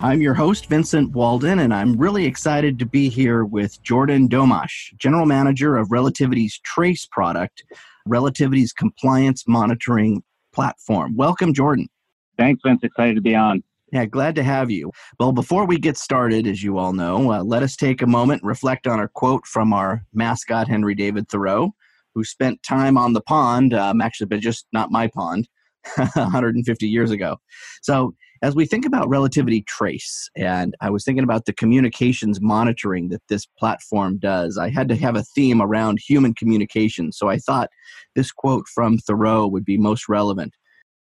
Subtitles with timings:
[0.00, 4.94] I'm your host, Vincent Walden, and I'm really excited to be here with Jordan Domash,
[4.98, 7.64] General Manager of Relativity's Trace product,
[8.04, 10.22] Relativity's compliance monitoring
[10.52, 11.16] platform.
[11.16, 11.88] Welcome, Jordan.
[12.36, 12.82] Thanks, Vince.
[12.82, 13.62] Excited to be on.
[13.90, 14.92] Yeah, glad to have you.
[15.18, 18.42] Well, before we get started, as you all know, uh, let us take a moment
[18.42, 21.72] and reflect on our quote from our mascot, Henry David Thoreau,
[22.14, 25.48] who spent time on the pond, um, actually, but just not my pond,
[25.96, 27.38] 150 years ago.
[27.82, 33.08] So as we think about relativity trace, and I was thinking about the communications monitoring
[33.08, 37.12] that this platform does, I had to have a theme around human communication.
[37.12, 37.70] So I thought
[38.14, 40.54] this quote from Thoreau would be most relevant.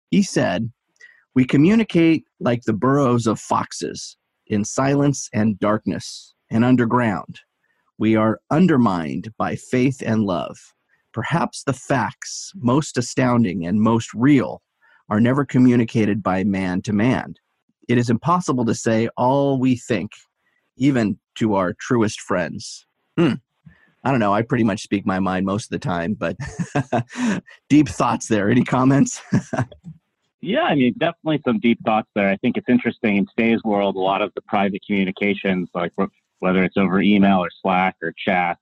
[0.09, 0.71] He said,
[1.35, 7.39] We communicate like the burrows of foxes in silence and darkness and underground.
[7.97, 10.57] We are undermined by faith and love.
[11.13, 14.61] Perhaps the facts most astounding and most real
[15.11, 17.35] are never communicated by man to man.
[17.89, 20.13] It is impossible to say all we think,
[20.77, 22.85] even to our truest friends.
[23.17, 23.33] Hmm.
[24.05, 24.33] I don't know.
[24.33, 26.37] I pretty much speak my mind most of the time, but
[27.69, 28.49] deep thoughts there.
[28.49, 29.21] Any comments?
[30.41, 32.29] yeah, I mean, definitely some deep thoughts there.
[32.29, 35.91] I think it's interesting in today's world, a lot of the private communications, like
[36.39, 38.57] whether it's over email or Slack or chat,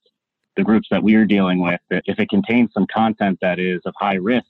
[0.58, 3.94] the groups that we are dealing with, if it contains some content that is of
[4.00, 4.48] high risk,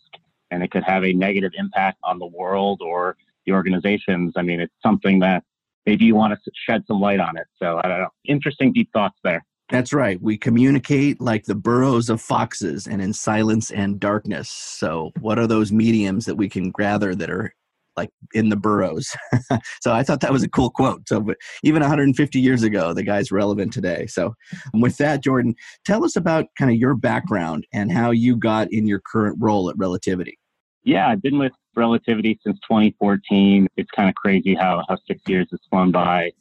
[0.52, 4.34] and it could have a negative impact on the world or the organizations.
[4.36, 5.44] I mean, it's something that
[5.86, 7.48] maybe you want to shed some light on it.
[7.58, 8.10] So I don't know.
[8.26, 9.44] Interesting deep thoughts there.
[9.70, 10.20] That's right.
[10.20, 14.50] We communicate like the burrows of foxes and in silence and darkness.
[14.50, 17.54] So, what are those mediums that we can gather that are
[17.96, 19.16] like in the burrows?
[19.82, 21.08] so, I thought that was a cool quote.
[21.08, 21.24] So,
[21.62, 24.08] even 150 years ago, the guy's relevant today.
[24.08, 24.34] So,
[24.74, 25.54] with that, Jordan,
[25.86, 29.70] tell us about kind of your background and how you got in your current role
[29.70, 30.39] at Relativity.
[30.84, 33.68] Yeah, I've been with Relativity since 2014.
[33.78, 36.32] It's kind of crazy how, how six years has flown by.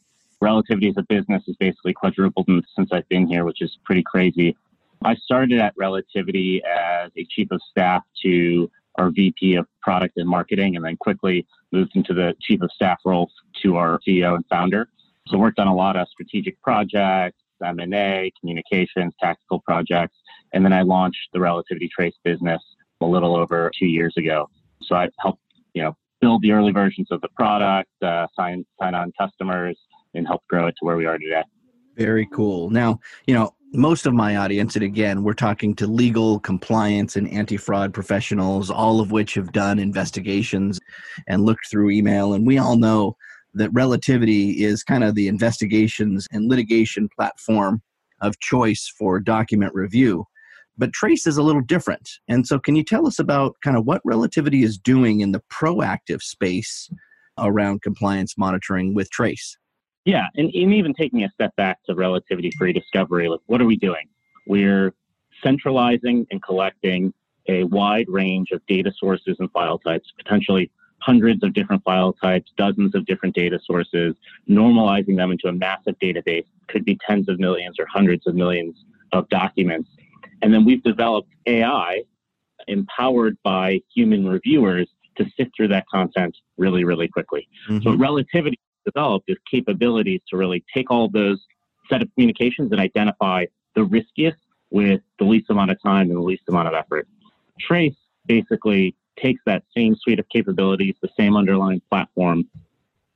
[0.41, 4.57] Relativity as a business has basically quadrupled since I've been here, which is pretty crazy.
[5.05, 10.29] I started at Relativity as a chief of staff to our VP of product and
[10.29, 13.31] marketing, and then quickly moved into the chief of staff role
[13.63, 14.89] to our CEO and founder.
[15.29, 20.17] So worked on a lot of strategic projects, M&A, communications, tactical projects,
[20.53, 22.63] and then I launched the Relativity Trace business
[23.01, 24.49] a little over two years ago.
[24.83, 25.43] So I helped,
[25.75, 29.79] you know, build the early versions of the product, uh, sign sign on customers,
[30.15, 31.43] and help grow it to where we are today.
[31.97, 32.71] Very cool.
[32.71, 37.31] Now, you know, most of my audience, and again, we're talking to legal, compliance, and
[37.31, 40.81] anti fraud professionals, all of which have done investigations
[41.27, 42.33] and looked through email.
[42.33, 43.17] And we all know
[43.55, 47.83] that Relativity is kind of the investigations and litigation platform
[48.21, 50.25] of choice for document review.
[50.79, 52.09] But Trace is a little different.
[52.29, 55.43] And so, can you tell us about kind of what Relativity is doing in the
[55.53, 56.89] proactive space
[57.39, 59.57] around compliance monitoring with Trace?
[60.05, 63.67] Yeah, and, and even taking a step back to relativity free discovery, like what are
[63.67, 64.09] we doing?
[64.47, 64.95] We're
[65.43, 67.13] centralizing and collecting
[67.49, 72.53] a wide range of data sources and file types, potentially hundreds of different file types,
[72.57, 74.15] dozens of different data sources,
[74.49, 78.77] normalizing them into a massive database, could be tens of millions or hundreds of millions
[79.13, 79.89] of documents,
[80.49, 82.05] and then we've developed AI
[82.69, 84.89] empowered by human reviewers
[85.19, 87.47] to sift through that content really, really quickly.
[87.69, 87.83] Mm-hmm.
[87.83, 91.39] So relativity developed is capabilities to really take all those
[91.91, 93.45] set of communications and identify
[93.75, 94.39] the riskiest
[94.71, 97.07] with the least amount of time and the least amount of effort.
[97.61, 102.49] Trace basically takes that same suite of capabilities, the same underlying platform,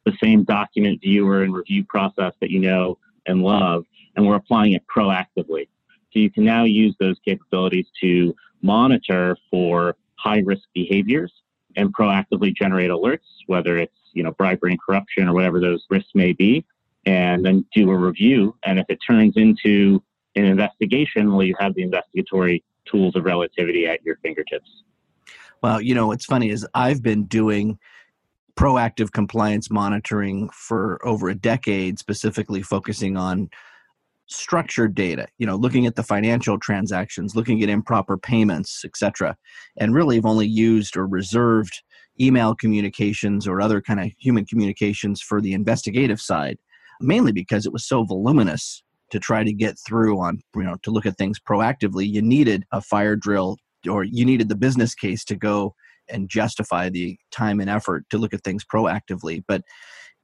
[0.04, 4.74] the same document viewer and review process that you know and love, and we're applying
[4.74, 5.68] it proactively.
[6.12, 11.32] So you can now use those capabilities to monitor for high risk behaviors
[11.76, 16.10] and proactively generate alerts, whether it's you know bribery and corruption or whatever those risks
[16.14, 16.64] may be,
[17.06, 18.56] and then do a review.
[18.64, 20.02] And if it turns into
[20.36, 24.82] an investigation, well, you have the investigatory tools of relativity at your fingertips.
[25.62, 27.78] Well, you know what's funny is I've been doing
[28.56, 33.48] proactive compliance monitoring for over a decade, specifically focusing on
[34.28, 39.36] structured data you know looking at the financial transactions looking at improper payments etc
[39.78, 41.82] and really have only used or reserved
[42.20, 46.56] email communications or other kind of human communications for the investigative side
[47.00, 48.82] mainly because it was so voluminous
[49.12, 52.64] to try to get through on, you know, to look at things proactively, you needed
[52.72, 53.58] a fire drill
[53.88, 55.74] or you needed the business case to go
[56.08, 59.44] and justify the time and effort to look at things proactively.
[59.46, 59.62] But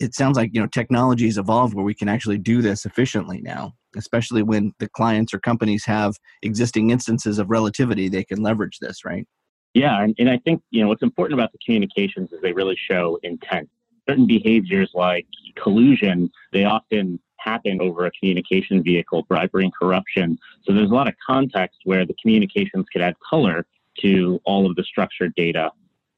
[0.00, 3.40] it sounds like you know technology has evolved where we can actually do this efficiently
[3.40, 8.78] now especially when the clients or companies have existing instances of relativity they can leverage
[8.78, 9.26] this right?
[9.74, 12.76] Yeah and, and i think you know what's important about the communications is they really
[12.76, 13.68] show intent.
[14.08, 15.26] Certain behaviors like
[15.62, 20.38] collusion they often happen over a communication vehicle bribery and corruption.
[20.64, 23.64] So there's a lot of context where the communications could add color
[24.00, 25.70] to all of the structured data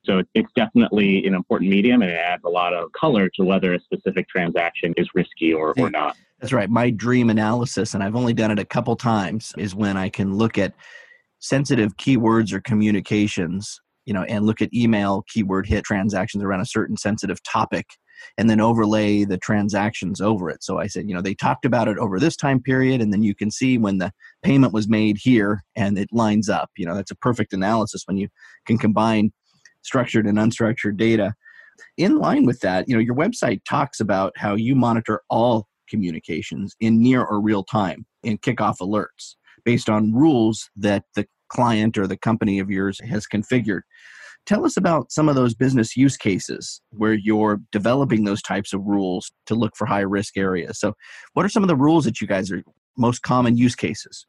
[0.05, 3.75] so it's definitely an important medium and it adds a lot of color to whether
[3.75, 6.17] a specific transaction is risky or, or not.
[6.41, 6.70] That's right.
[6.70, 10.35] My dream analysis, and I've only done it a couple times, is when I can
[10.35, 10.73] look at
[11.38, 16.67] sensitive keywords or communications, you know, and look at email keyword hit transactions around a
[16.67, 17.87] certain sensitive topic
[18.38, 20.62] and then overlay the transactions over it.
[20.62, 23.23] So I said, you know, they talked about it over this time period, and then
[23.23, 24.12] you can see when the
[24.43, 26.70] payment was made here and it lines up.
[26.76, 28.29] You know, that's a perfect analysis when you
[28.67, 29.32] can combine
[29.82, 31.35] structured and unstructured data.
[31.97, 36.75] In line with that, you know, your website talks about how you monitor all communications
[36.81, 39.35] in near or real time and kickoff alerts
[39.65, 43.81] based on rules that the client or the company of yours has configured.
[44.47, 48.82] Tell us about some of those business use cases where you're developing those types of
[48.85, 50.81] rules to look for high risk areas.
[50.81, 50.94] So,
[51.35, 52.62] what are some of the rules that you guys are
[52.97, 54.27] most common use cases?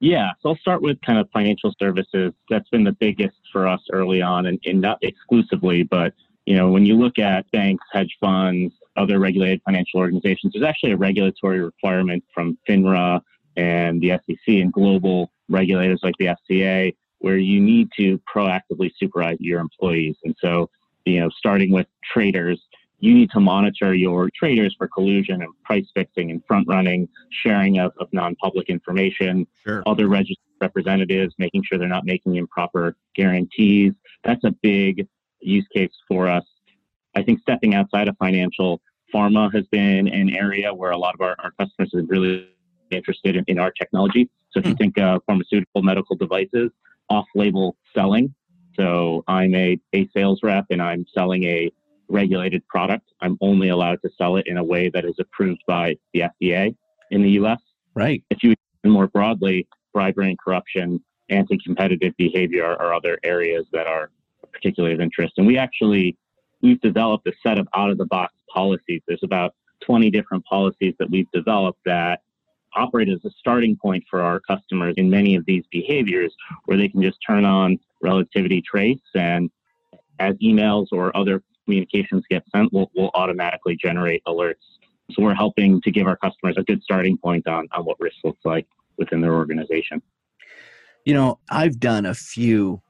[0.00, 2.32] Yeah, so I'll start with kind of financial services.
[2.48, 6.14] That's been the biggest for us early on, and, and not exclusively, but
[6.46, 10.92] you know, when you look at banks, hedge funds, other regulated financial organizations, there's actually
[10.92, 13.20] a regulatory requirement from FINRA
[13.56, 19.36] and the SEC and global regulators like the FCA, where you need to proactively supervise
[19.40, 20.16] your employees.
[20.24, 20.70] And so,
[21.04, 22.62] you know, starting with traders,
[23.00, 27.78] you need to monitor your traders for collusion and price fixing and front running, sharing
[27.78, 29.82] of, of non public information, sure.
[29.86, 33.92] other registered representatives, making sure they're not making improper guarantees.
[34.24, 35.06] That's a big
[35.40, 36.44] use case for us.
[37.14, 38.80] I think stepping outside of financial,
[39.14, 42.48] pharma has been an area where a lot of our, our customers are really
[42.90, 44.28] interested in, in our technology.
[44.50, 44.76] So if you hmm.
[44.76, 46.70] think uh, pharmaceutical medical devices,
[47.10, 48.34] off label selling.
[48.76, 51.70] So I'm a, a sales rep and I'm selling a
[52.08, 53.08] regulated product.
[53.20, 56.74] I'm only allowed to sell it in a way that is approved by the FDA
[57.10, 57.60] in the US.
[57.94, 58.22] Right.
[58.30, 64.10] If you more broadly, bribery and corruption, anti competitive behavior are other areas that are
[64.52, 65.34] particularly of interest.
[65.36, 66.16] And we actually
[66.62, 69.02] we've developed a set of out of the box policies.
[69.06, 72.20] There's about 20 different policies that we've developed that
[72.74, 76.34] operate as a starting point for our customers in many of these behaviors
[76.66, 79.50] where they can just turn on relativity trace and
[80.18, 84.54] as emails or other communications get sent will, will automatically generate alerts.
[85.12, 88.16] So we're helping to give our customers a good starting point on, on what risk
[88.24, 88.66] looks like
[88.96, 90.00] within their organization.
[91.04, 92.80] You know, I've done a few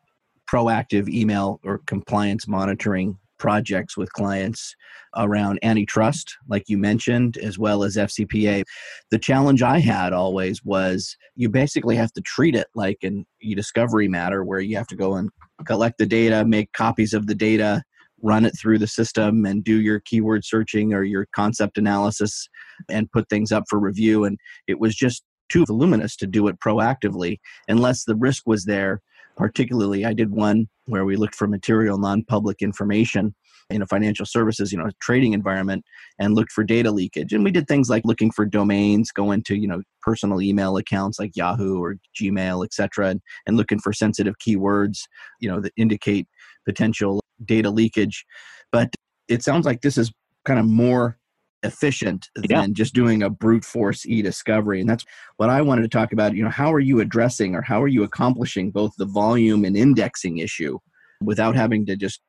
[0.50, 4.74] proactive email or compliance monitoring projects with clients
[5.16, 8.64] around antitrust, like you mentioned, as well as FCPA.
[9.10, 14.08] The challenge I had always was you basically have to treat it like an e-discovery
[14.08, 15.30] matter where you have to go and
[15.66, 17.82] collect the data, make copies of the data,
[18.22, 22.48] run it through the system and do your keyword searching or your concept analysis
[22.88, 24.24] and put things up for review.
[24.24, 29.00] And it was just too voluminous to do it proactively unless the risk was there.
[29.36, 33.36] Particularly, I did one where we looked for material non public information
[33.70, 35.84] in a financial services, you know, trading environment
[36.18, 37.32] and looked for data leakage.
[37.32, 41.18] And we did things like looking for domains, go into, you know, personal email accounts
[41.20, 45.00] like Yahoo or Gmail, et cetera, and, and looking for sensitive keywords,
[45.40, 46.26] you know, that indicate
[46.66, 48.24] potential data leakage.
[48.72, 48.94] But
[49.28, 50.12] it sounds like this is
[50.44, 51.18] kind of more
[51.62, 52.60] efficient yeah.
[52.62, 55.04] than just doing a brute force e-discovery and that's
[55.38, 57.88] what i wanted to talk about you know how are you addressing or how are
[57.88, 60.78] you accomplishing both the volume and indexing issue
[61.20, 62.20] without having to just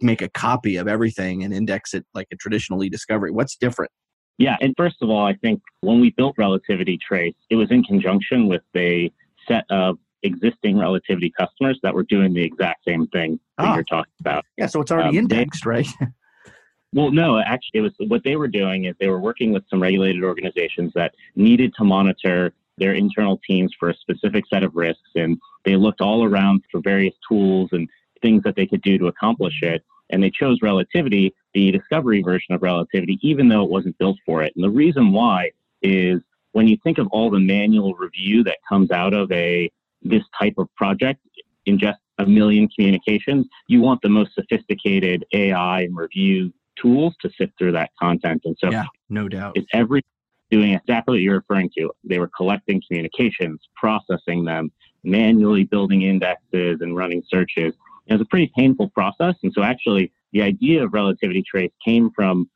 [0.00, 3.92] make a copy of everything and index it like a traditional e-discovery what's different
[4.38, 7.84] yeah and first of all i think when we built relativity trace it was in
[7.84, 9.10] conjunction with a
[9.46, 13.74] set of existing relativity customers that were doing the exact same thing that ah.
[13.74, 14.44] you're talking about.
[14.56, 15.88] Yeah, so it's already um, indexed, they, right?
[16.92, 19.80] well, no, actually, it was what they were doing is they were working with some
[19.80, 25.10] regulated organizations that needed to monitor their internal teams for a specific set of risks,
[25.14, 27.88] and they looked all around for various tools and
[28.22, 29.84] things that they could do to accomplish it.
[30.10, 34.42] And they chose relativity, the discovery version of relativity, even though it wasn't built for
[34.42, 34.54] it.
[34.56, 35.50] And the reason why
[35.82, 36.22] is
[36.52, 39.70] when you think of all the manual review that comes out of a
[40.02, 41.20] this type of project
[41.66, 47.30] in just a million communications, you want the most sophisticated AI and review tools to
[47.36, 48.42] sift through that content.
[48.44, 50.02] And so, yeah, no doubt, it's every
[50.50, 51.90] doing exactly what you're referring to.
[52.04, 54.72] They were collecting communications, processing them,
[55.04, 57.74] manually building indexes and running searches.
[58.06, 59.34] It was a pretty painful process.
[59.42, 62.48] And so actually the idea of relativity trace came from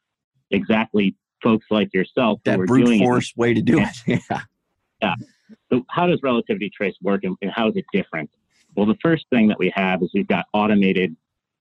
[0.51, 3.37] exactly folks like yourself that who were brute doing force it.
[3.37, 4.21] way to do it.
[5.03, 5.15] Yeah.
[5.73, 8.31] So how does relativity trace work and, and how is it different?
[8.77, 11.15] Well, the first thing that we have is we've got automated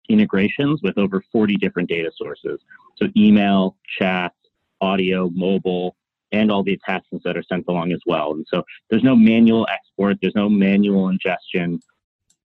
[0.10, 2.60] integrations with over 40 different data sources.
[2.98, 4.34] So email, chat,
[4.80, 5.96] audio, mobile,
[6.32, 8.32] and all the attachments that are sent along as well.
[8.32, 11.82] And so there's no manual export, there's no manual ingestion.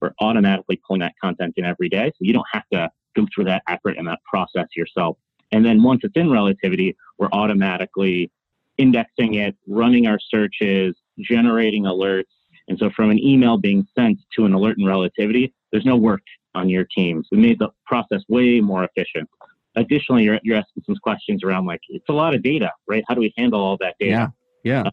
[0.01, 2.07] We're automatically pulling that content in every day.
[2.07, 5.17] So you don't have to go through that effort and that process yourself.
[5.51, 8.31] And then once it's in relativity, we're automatically
[8.77, 12.25] indexing it, running our searches, generating alerts.
[12.69, 16.23] And so from an email being sent to an alert in relativity, there's no work
[16.55, 17.29] on your teams.
[17.31, 19.29] We made the process way more efficient.
[19.77, 23.05] Additionally, you're, you're asking some questions around like, it's a lot of data, right?
[23.09, 24.33] How do we handle all that data?
[24.65, 24.83] Yeah.
[24.83, 24.83] Yeah.
[24.83, 24.91] Uh,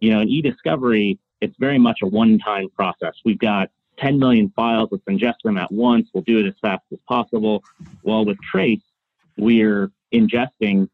[0.00, 3.14] you know, in e-discovery, it's very much a one-time process.
[3.24, 3.68] We've got
[3.98, 4.88] 10 million files.
[4.92, 6.08] Let's ingest them at once.
[6.14, 7.64] We'll do it as fast as possible.
[8.02, 8.80] While with Trace,
[9.36, 10.88] we're ingesting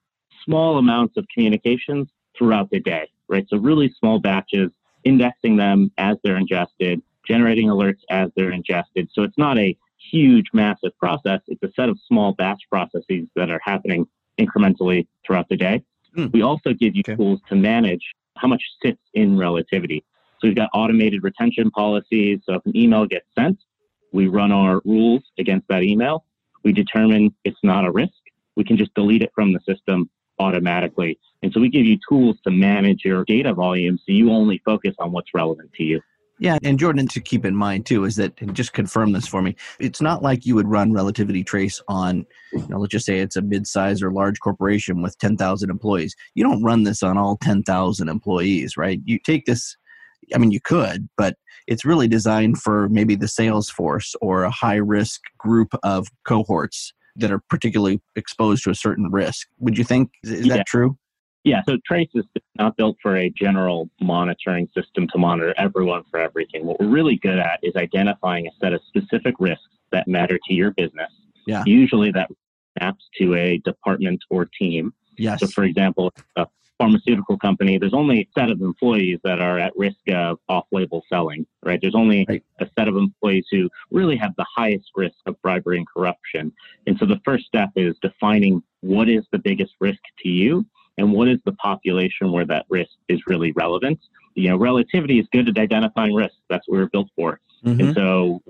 [0.44, 3.46] small amounts of communications throughout the day, right?
[3.48, 4.70] So really small batches,
[5.04, 9.08] indexing them as they're ingested, generating alerts as they're ingested.
[9.12, 9.76] So it's not a
[10.10, 11.40] huge, massive process.
[11.48, 14.06] It's a set of small batch processes that are happening
[14.38, 15.82] incrementally throughout the day.
[16.14, 16.26] Hmm.
[16.32, 17.16] We also give you Okay.
[17.16, 18.02] tools to manage
[18.36, 20.04] how much sits in relativity.
[20.40, 22.40] So we've got automated retention policies.
[22.44, 23.58] So if an email gets sent,
[24.12, 26.24] we run our rules against that email.
[26.62, 28.12] We determine it's not a risk.
[28.56, 31.18] We can just delete it from the system automatically.
[31.42, 34.94] And so we give you tools to manage your data volume so you only focus
[34.98, 36.00] on what's relevant to you.
[36.40, 39.40] Yeah, and Jordan, to keep in mind too, is that and just confirm this for
[39.40, 39.54] me.
[39.78, 43.36] It's not like you would run relativity trace on, you know, let's just say it's
[43.36, 46.16] a mid-size or large corporation with ten thousand employees.
[46.34, 49.00] You don't run this on all ten thousand employees, right?
[49.04, 49.76] You take this.
[50.34, 51.36] I mean, you could, but
[51.68, 57.30] it's really designed for maybe the sales force or a high-risk group of cohorts that
[57.30, 59.46] are particularly exposed to a certain risk.
[59.58, 60.56] Would you think is, Yeah.
[60.58, 60.98] that true?
[61.44, 62.24] Yeah, so Trace is
[62.56, 66.64] not built for a general monitoring system to monitor everyone for everything.
[66.64, 70.54] What we're really good at is identifying a set of specific risks that matter to
[70.54, 71.12] your business.
[71.46, 71.62] Yeah.
[71.66, 72.30] Usually that
[72.80, 74.94] maps to a department or team.
[75.18, 75.40] Yes.
[75.40, 76.46] So, for example, a
[76.78, 81.04] pharmaceutical company, there's only a set of employees that are at risk of off label
[81.08, 81.80] selling, right?
[81.80, 82.42] There's only Right.
[82.60, 86.52] a set of employees who really have the highest risk of bribery and corruption.
[86.86, 90.66] And so the first step is defining what is the biggest risk to you
[90.98, 93.98] and what is the population where that risk is really relevant.
[94.34, 96.38] You know, relativity is good at identifying risks.
[96.50, 97.40] That's what we're built for.
[97.64, 97.80] Mhm.
[97.80, 98.42] And so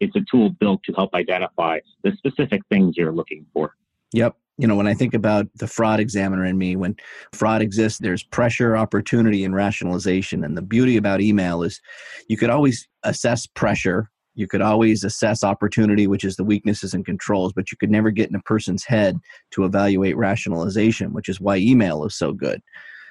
[0.00, 3.74] it's a tool built to help identify the specific things you're looking for.
[4.12, 4.36] Yep.
[4.56, 6.94] You know, when I think about the fraud examiner in me, when
[7.32, 10.44] fraud exists, there's pressure, opportunity, and rationalization.
[10.44, 11.80] And the beauty about email is
[12.28, 14.10] you could always assess pressure.
[14.36, 18.10] You could always assess opportunity, which is the weaknesses and controls, but you could never
[18.10, 19.18] get in a person's head
[19.52, 22.60] to evaluate rationalization, which is why email is so good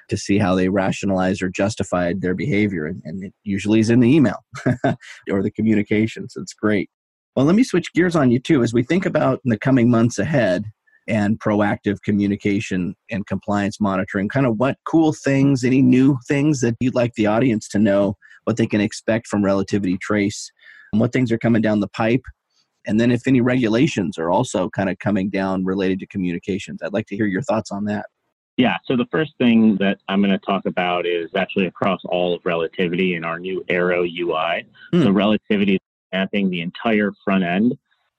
[0.08, 2.86] to see how they rationalized or justified their behavior.
[2.86, 4.44] And, and it usually is in the email
[5.30, 6.34] or the communications.
[6.36, 6.90] It's great.
[7.36, 8.62] Well, let me switch gears on you too.
[8.62, 10.64] As we think about in the coming months ahead,
[11.06, 14.28] and proactive communication and compliance monitoring.
[14.28, 18.16] Kind of what cool things, any new things that you'd like the audience to know,
[18.44, 20.50] what they can expect from Relativity Trace,
[20.92, 22.22] and what things are coming down the pipe.
[22.86, 26.82] And then if any regulations are also kind of coming down related to communications.
[26.82, 28.06] I'd like to hear your thoughts on that.
[28.56, 32.34] Yeah, so the first thing that I'm going to talk about is actually across all
[32.34, 34.64] of relativity in our new Aero UI.
[34.92, 35.02] Hmm.
[35.02, 35.80] So relativity is
[36.12, 37.76] mapping the entire front end.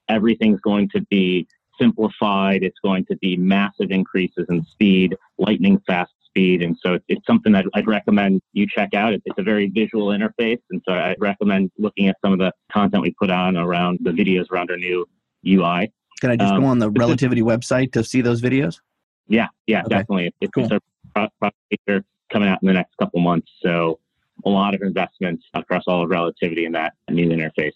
[0.09, 1.47] Everything's going to be
[1.79, 2.63] simplified.
[2.63, 6.62] It's going to be massive increases in speed, lightning fast speed.
[6.62, 9.13] And so it's, it's something that I'd recommend you check out.
[9.13, 10.60] It's, it's a very visual interface.
[10.72, 14.12] And so I'd recommend looking at some of the content we put on around the
[14.12, 15.05] videos around our new
[15.48, 15.91] UI.
[16.22, 18.79] Can I just Um, go on the Relativity website to see those videos?
[19.27, 19.89] Yeah, yeah, Okay.
[19.89, 20.34] definitely.
[20.41, 20.65] It's Cool.
[20.65, 23.50] it's product feature coming out in the next couple months.
[23.62, 24.00] So
[24.44, 27.72] a lot of investments across all of relativity in that new interface.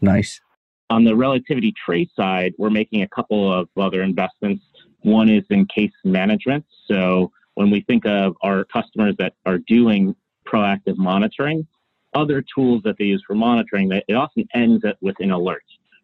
[0.00, 0.40] Nice.
[0.90, 4.64] On the relativity trace side, we're making a couple of other investments.
[5.02, 6.66] One is in case management.
[6.88, 11.64] So when we think of our customers that are doing proactive monitoring,
[12.14, 15.62] other tools that they use for monitoring, that it often ends at, with an alert,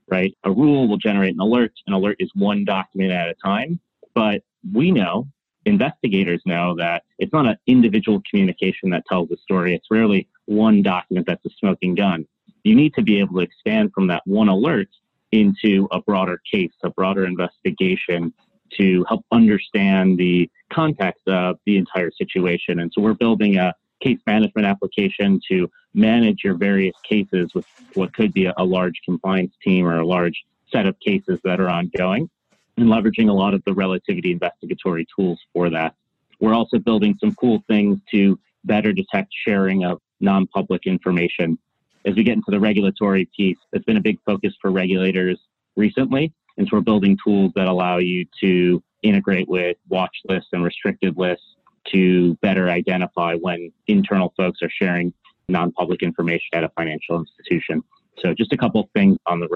[0.08, 0.32] right?
[0.44, 1.72] A rule will generate an alert.
[1.88, 3.80] An alert is one document at a time.
[4.14, 5.26] But we know,
[5.64, 9.74] investigators know that it's not an individual communication that tells the story.
[9.74, 12.24] It's rarely one document that's a smoking gun
[12.66, 14.88] you need to be able to expand from that one alert
[15.30, 18.32] into a broader case, a broader investigation,
[18.76, 22.80] to help understand the context of the entire situation.
[22.80, 28.12] And so we're building a case management application to manage your various cases with what
[28.12, 32.28] could be a, large compliance team or a large set of cases that are ongoing
[32.76, 35.94] and leveraging a lot of the relativity investigatory tools for that.
[36.40, 41.58] We're also building some cool things to better detect sharing of non public information.
[42.06, 45.38] As we get into the regulatory piece, it's been a big focus for regulators
[45.76, 46.32] recently.
[46.56, 51.18] And so we're building tools that allow you to integrate with watch lists and restricted
[51.18, 51.44] lists
[51.92, 55.12] to better identify when internal folks are sharing
[55.48, 57.82] non public information at a financial institution.
[58.18, 59.48] So just a couple things on the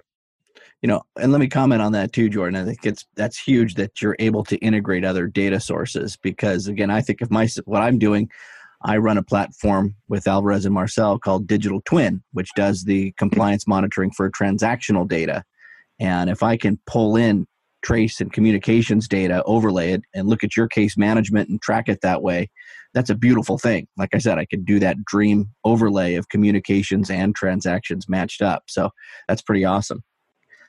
[0.83, 3.75] you know and let me comment on that too jordan i think it's that's huge
[3.75, 7.83] that you're able to integrate other data sources because again i think of my what
[7.83, 8.31] i'm doing
[8.83, 13.67] i run a platform with alvarez and Marsal called digital twin which does the compliance
[13.67, 15.45] monitoring for transactional data.
[15.99, 17.47] And if i can pull in
[17.83, 22.01] trace and communications data overlay it and look at your case management and track it
[22.03, 22.51] that way
[22.93, 23.87] that's a beautiful thing.
[23.97, 28.65] Like i said i could do that dream overlay of communications and transactions matched up.
[28.69, 28.91] So
[29.29, 30.03] that's pretty awesome.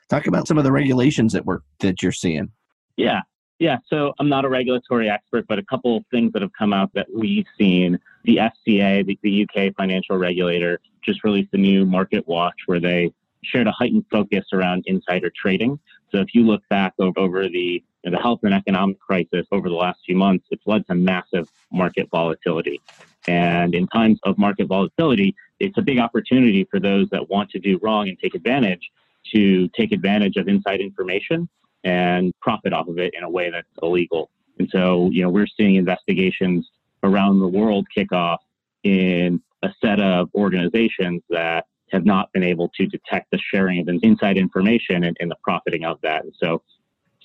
[0.08, 2.50] Talk about some of the regulations that work that you're seeing.
[2.98, 3.22] Yeah,
[3.62, 3.78] yeah.
[3.88, 6.92] So I'm not a regulatory expert, but a couple of things that have come out
[6.94, 7.96] that we've seen.
[8.24, 13.12] The FCA, the, the UK financial regulator, just released a new market watch where they
[13.44, 15.78] shared a heightened focus around insider trading.
[16.10, 19.46] So if you look back over, over the you know, the health and economic crisis
[19.52, 22.80] over the last few months, it's led to massive market volatility.
[23.28, 27.60] And in times of market volatility, it's a big opportunity for those that want to
[27.60, 28.90] do wrong and take advantage
[29.32, 31.48] to take advantage of inside information
[31.84, 34.30] and profit off of it in a way that's illegal.
[34.58, 36.68] And so, you know, we're seeing investigations
[37.02, 38.40] around the world kick off
[38.84, 43.88] in a set of organizations that have not been able to detect the sharing of
[44.02, 46.24] inside information and, and the profiting of that.
[46.24, 46.62] And so,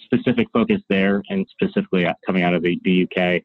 [0.04, 3.44] specific focus there, and specifically coming out of the, the UK.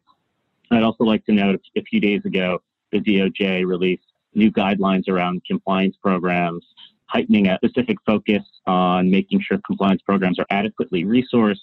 [0.71, 4.04] I'd also like to note a few days ago, the DOJ released
[4.35, 6.64] new guidelines around compliance programs
[7.12, 11.61] heightening a specific focus on making sure compliance programs are adequately resourced,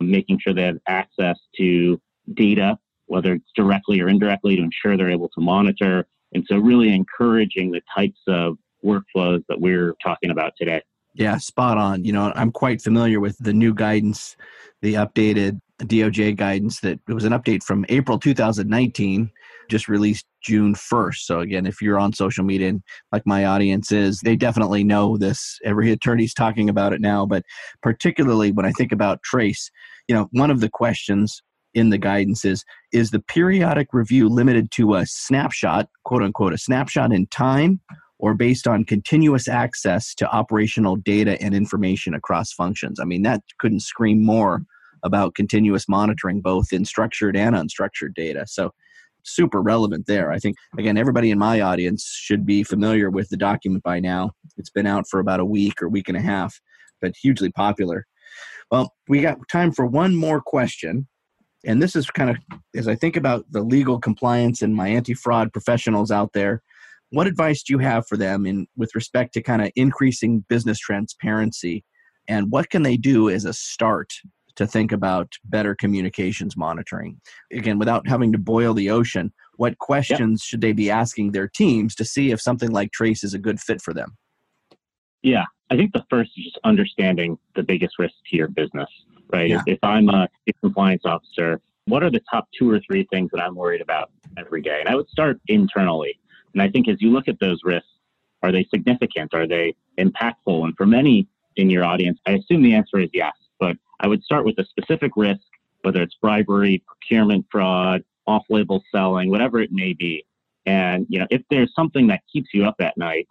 [0.00, 2.00] making sure they have access to
[2.34, 6.06] data, whether it's directly or indirectly, to ensure they're able to monitor.
[6.34, 10.80] And so, really encouraging the types of workflows that we're talking about today.
[11.14, 12.04] Yeah, spot on.
[12.04, 14.36] You know, I'm quite familiar with the new guidance,
[14.80, 19.30] the updated DOJ guidance that it was an update from April 2019
[19.68, 21.18] just released June 1st.
[21.18, 25.16] So again, if you're on social media and like my audience is, they definitely know
[25.16, 25.58] this.
[25.64, 27.44] Every attorney's talking about it now, but
[27.82, 29.70] particularly when I think about trace,
[30.08, 31.42] you know, one of the questions
[31.74, 36.58] in the guidance is is the periodic review limited to a snapshot, quote unquote, a
[36.58, 37.80] snapshot in time
[38.18, 43.00] or based on continuous access to operational data and information across functions.
[43.00, 44.62] I mean, that couldn't scream more
[45.02, 48.44] about continuous monitoring both in structured and unstructured data.
[48.46, 48.72] So
[49.24, 50.32] super relevant there.
[50.32, 54.32] I think, again, everybody in my audience should be familiar with the document by now.
[54.56, 56.60] It's been out for about a week or week and a half,
[57.00, 58.06] but hugely popular.
[58.70, 61.08] Well, we got time for one more question.
[61.64, 62.36] And this is kind of,
[62.74, 66.62] as I think about the legal compliance and my anti fraud professionals out there,
[67.10, 70.78] what advice do you have for them in with respect to kind of increasing business
[70.78, 71.84] transparency
[72.28, 74.12] and what can they do as a start
[74.56, 77.20] to think about better communications monitoring.
[77.52, 80.48] Again, without having to boil the ocean, what questions yep.
[80.48, 83.60] should they be asking their teams to see if something like Trace is a good
[83.60, 84.16] fit for them?
[85.22, 88.88] Yeah, I think the first is just understanding the biggest risk to your business,
[89.32, 89.50] right?
[89.50, 89.60] Yeah.
[89.66, 90.28] If, if I'm a
[90.62, 94.62] compliance officer, what are the top two or three things that I'm worried about every
[94.62, 94.80] day?
[94.80, 96.18] And I would start internally.
[96.52, 97.88] And I think as you look at those risks,
[98.42, 99.32] are they significant?
[99.34, 100.64] Are they impactful?
[100.64, 103.32] And for many in your audience, I assume the answer is yes.
[104.02, 105.40] I would start with a specific risk,
[105.82, 110.24] whether it's bribery, procurement fraud, off-label selling, whatever it may be.
[110.66, 113.28] And you know, if there's something that keeps you up at night,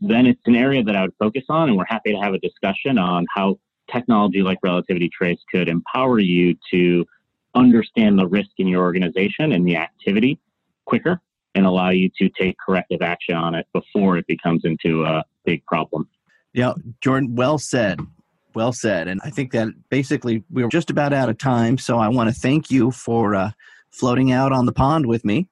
[0.00, 2.38] then it's an area that I would focus on, and we're happy to have a
[2.38, 3.58] discussion on how
[3.90, 7.06] technology like Relativity Trace could empower you to
[7.54, 10.38] understand the risk in your organization and the activity
[10.84, 11.20] quicker
[11.54, 15.64] and allow you to take corrective action on it before it becomes into a big
[15.64, 16.06] problem.
[16.52, 18.00] Yeah, Jordan, well said.
[18.56, 19.06] Well said.
[19.06, 21.76] And I think that basically we're just about out of time.
[21.76, 23.50] So I want to thank you for uh,
[23.92, 25.46] floating out on the pond with me.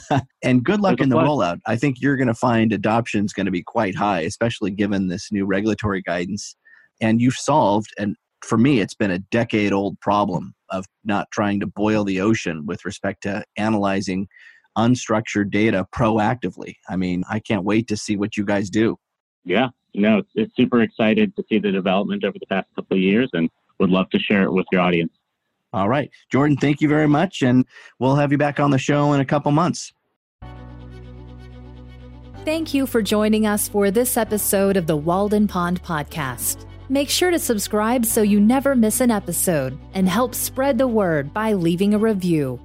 [0.42, 1.60] and good luck in the rollout.
[1.66, 5.06] I think you're going to find adoption is going to be quite high, especially given
[5.06, 6.56] this new regulatory guidance.
[7.00, 11.60] And you've solved, and for me, it's been a decade old problem of not trying
[11.60, 14.26] to boil the ocean with respect to analyzing
[14.76, 16.74] unstructured data proactively.
[16.88, 18.98] I mean, I can't wait to see what you guys do.
[19.48, 23.02] Yeah, no, it's, it's super excited to see the development over the past couple of
[23.02, 25.12] years and would love to share it with your audience.
[25.72, 26.10] All right.
[26.30, 27.42] Jordan, thank you very much.
[27.42, 27.64] And
[27.98, 29.92] we'll have you back on the show in a couple months.
[32.44, 36.64] Thank you for joining us for this episode of the Walden Pond Podcast.
[36.88, 41.34] Make sure to subscribe so you never miss an episode and help spread the word
[41.34, 42.58] by leaving a review.